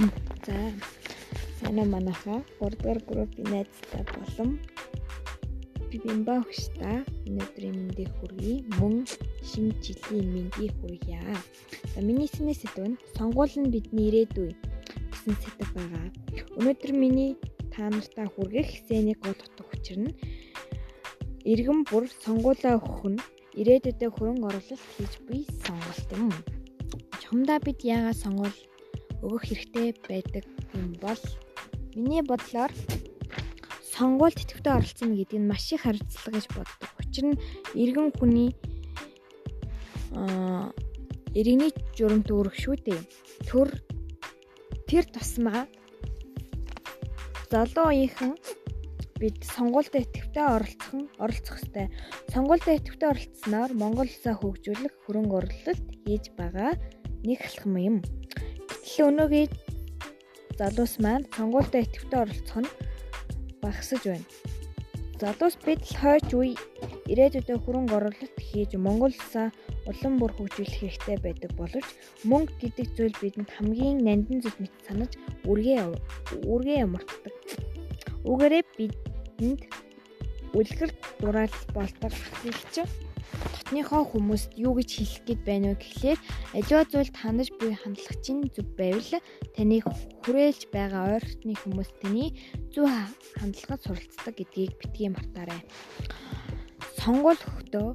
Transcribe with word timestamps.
За 0.00 0.56
манай 1.62 1.86
манайха 1.94 2.42
3 2.60 2.76
дугаар 2.76 3.00
группийн 3.08 3.48
найзтай 3.52 4.02
болон 4.16 4.50
бибимба 5.90 6.34
хөшта 6.40 7.04
өнөөдрийн 7.28 7.76
мэндийг 7.76 8.10
хүргэе. 8.16 8.54
Мөн 8.78 8.94
шинэ 9.48 9.74
жилийн 9.84 10.28
мэндийг 10.34 10.72
хүргье. 10.80 11.20
За 11.92 12.00
миний 12.00 12.30
сэнэ 12.32 12.54
сэдв 12.56 12.80
нь 12.88 13.00
сонгуул 13.16 13.54
нь 13.60 13.72
бидний 13.74 14.08
ирээдүй 14.08 14.50
гэсэн 15.12 15.34
сэдв 15.42 15.68
байгаа. 15.76 16.06
Өнөөдөр 16.58 16.92
миний 17.02 17.32
та 17.72 17.92
нартай 17.92 18.26
хүргэх 18.30 18.70
сэнийг 18.88 19.18
гол 19.20 19.36
утга 19.36 19.68
учир 19.74 19.98
нь 20.00 20.16
иргэн 21.52 21.80
бүр 21.90 22.04
сонгуулаа 22.24 22.74
өгөх 22.80 23.00
нь 23.12 23.20
ирээдүйдээ 23.60 24.10
хөрөнгө 24.16 24.48
оруулалт 24.48 24.84
хийж 24.96 25.12
буй 25.26 25.40
сонголт 25.64 26.08
юм. 26.16 26.32
Чамдаа 27.22 27.58
бид 27.66 27.80
яагаад 27.84 28.16
сонгуул 28.24 28.56
өгөх 29.24 29.42
хэрэгтэй 29.48 29.88
байдаг 30.08 30.44
юм 30.74 30.96
бол 31.00 31.22
миний 31.94 32.22
бодлоор 32.22 32.72
сонгуульд 33.94 34.38
тэтгэвтэй 34.40 34.72
оролцсон 34.72 35.10
гэдэг 35.16 35.38
нь 35.40 35.50
маш 35.50 35.72
их 35.72 35.84
хариуцлага 35.84 36.36
гэж 36.36 36.46
боддог. 36.56 36.90
Учир 37.00 37.24
нь 37.28 37.40
иргэн 37.76 38.10
хүний 38.16 38.50
аа 40.16 40.72
иргэний 41.34 41.70
журамт 41.94 42.30
өрөх 42.30 42.56
шүү 42.56 42.76
дээ. 42.80 43.00
Төр 43.46 43.68
тэр 44.88 45.04
тусмаа 45.10 45.68
залуу 47.50 47.90
үеийнхэн 47.90 48.34
бид 49.20 49.38
сонгуультай 49.44 50.02
идэвхтэй 50.08 50.46
оролцох 50.48 50.92
нь 50.96 51.10
оролцох 51.22 51.60
ёстой. 51.60 51.86
Сонгуультай 52.32 52.80
идэвхтэй 52.80 53.08
оролцсноор 53.12 53.70
Монгол 53.76 54.08
улсаа 54.08 54.34
хөгжүүлэх 54.38 54.94
хөрөнгө 55.04 55.36
оруулалт 55.38 55.86
хийж 56.08 56.24
байгаа 56.40 56.72
нэг 57.26 57.38
алхам 57.44 57.76
юм. 57.76 57.96
Гэтэл 58.80 59.08
өнөөгийн 59.12 59.50
залуус 60.58 60.94
маань 61.04 61.28
сонгуультай 61.36 61.84
идэвхтэй 61.84 62.20
оролцох 62.24 62.58
нь 62.64 62.72
багасж 63.62 64.04
байна. 64.08 64.28
Залуус 65.20 65.56
бид 65.64 65.80
л 65.84 65.96
хойч 66.00 66.28
үе 66.32 66.56
ирээдүйдээ 67.12 67.58
хөрөнгө 67.60 67.94
оруулалт 67.98 68.36
хийж 68.48 68.70
Монгол 68.80 69.12
улсаа 69.12 69.48
улам 69.90 70.14
бүр 70.16 70.32
хөгжүүлэх 70.34 70.80
хэрэгтэй 70.80 71.16
байдаг 71.20 71.52
боловч 71.60 71.88
мөнгө 72.30 72.56
гэдэг 72.60 72.86
зүйл 72.96 73.16
бидэнд 73.20 73.50
хамгийн 73.56 73.98
нандин 74.06 74.40
зүйл 74.40 74.58
мэт 74.62 74.74
санаж 74.86 75.12
үргээ 75.50 75.80
үргээ 76.52 76.78
ямартдаг. 76.86 77.34
Үүгээрээ 78.28 78.64
бидэнд 78.78 79.60
үлгэр 80.56 80.90
дураал 81.20 81.56
болдог 81.76 82.12
хэлч 82.40 82.74
дотныхоо 83.54 84.02
хүмүүст 84.08 84.50
юу 84.58 84.74
гэж 84.78 84.90
хэлэх 84.98 85.22
гээд 85.26 85.42
байна 85.46 85.66
вэ 85.72 85.76
гэхлээр 85.82 86.18
аливаа 86.58 86.84
зүйл 86.90 87.10
танаж 87.14 87.48
буй 87.58 87.72
хандлагчин 87.78 88.38
зөв 88.54 88.66
байвал 88.74 89.12
таны 89.54 89.76
хүрээлж 90.22 90.62
байгаа 90.74 91.02
ойртны 91.16 91.54
хүмүүс 91.58 91.90
таны 92.02 92.34
зөв 92.74 92.90
хандлагад 93.38 93.80
суралцдаг 93.86 94.34
гэдгийг 94.34 94.74
битгий 94.80 95.08
мартаарай. 95.10 95.62
Сонгуул 96.98 97.38
өгтөө 97.38 97.88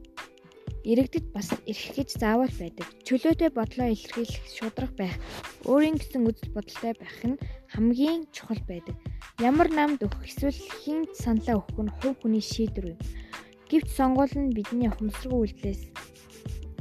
иргэдэд 0.85 1.33
бас 1.33 1.49
эрх 1.65 1.85
гэж 1.97 2.09
заавал 2.21 2.53
байдаг. 2.61 2.87
Чөлөөтэй 3.05 3.49
бодлоо 3.49 3.89
илэрхийлэх 3.89 4.45
шудраг 4.45 4.93
байх, 4.93 5.17
өөрийн 5.65 5.97
гэсэн 5.97 6.29
үзэл 6.29 6.53
бодолтой 6.53 6.93
байх 6.93 7.19
нь 7.25 7.41
хамгийн 7.73 8.29
чухал 8.29 8.61
байдаг. 8.69 8.95
Ямар 9.41 9.69
намд 9.73 10.05
өгөх 10.05 10.29
эсвэл 10.29 10.61
хин 10.85 11.09
саналаа 11.17 11.65
өгөх 11.65 11.79
нь 11.81 11.95
хувь 11.97 12.17
хүний 12.21 12.43
шийдвэр 12.45 12.93
юм. 12.93 12.99
Гэвч 13.69 13.89
сонгуул 13.97 14.33
нь 14.37 14.53
бидний 14.53 14.89
ухамсаргүй 14.93 15.39
үйлдэлээс 15.41 15.81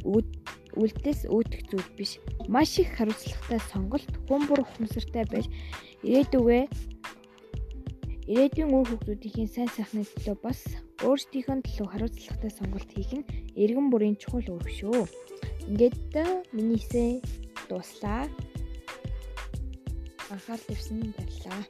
үйлдэлээс 0.04 1.20
өөдөх 1.32 1.62
зүйл 1.70 1.90
биш. 1.96 2.20
Маш 2.50 2.76
их 2.82 2.92
хариуцлагатай 2.98 3.60
сонголт 3.72 4.10
хүн 4.28 4.42
бүр 4.44 4.60
ухамсартай 4.66 5.24
байж 5.32 5.46
ирээдүгөө 6.04 6.62
ирээдүйн 8.28 8.72
үр 8.74 8.88
хөгжүүдийн 8.88 9.48
сайн 9.48 9.70
сайхны 9.72 10.04
төлөө 10.04 10.36
бас 10.44 10.60
өөрсдийнхөө 11.06 11.64
төлөө 11.64 11.88
хариуцлагатай 11.88 12.52
сонголт 12.52 12.90
хийх 12.92 13.12
нь 13.16 13.28
эргэн 13.56 13.88
бүрийн 13.88 14.16
чухал 14.20 14.44
үүрэг 14.44 14.72
шүү. 14.76 15.00
Ингээд 15.70 16.12
минийсээ 16.56 17.24
дуслаа. 17.68 18.28
Анхаарал 20.32 20.64
тавьсан 20.68 21.00
баярлалаа. 21.16 21.62